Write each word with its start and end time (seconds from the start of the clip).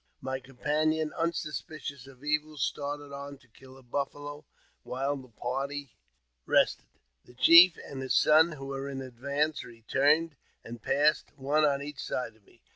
My 0.19 0.39
companion, 0.39 1.13
un 1.15 1.31
suspicious 1.31 2.07
of 2.07 2.23
evil, 2.23 2.57
started 2.57 3.13
on 3.13 3.37
to 3.37 3.47
kill 3.47 3.79
buffalo 3.83 4.47
while 4.81 5.15
the 5.15 5.27
party 5.27 5.95
rested. 6.47 6.87
The 7.25 7.35
chief 7.35 7.77
and 7.85 8.01
his 8.01 8.15
son, 8.15 8.53
who 8.53 8.65
were 8.65 8.89
in 8.89 9.01
advance, 9.03 9.63
returned,, 9.63 10.35
and 10.63 10.81
passed 10.81 11.37
one 11.37 11.65
on 11.65 11.83
each 11.83 12.03
side 12.03 12.35
of 12.35 12.43
me. 12.43 12.63